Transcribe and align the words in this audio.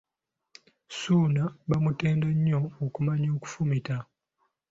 Ssuuna 0.89 1.43
bamutenda 1.69 2.27
nnyo 2.35 2.59
okumanya 2.85 3.29
okufumita. 3.37 3.97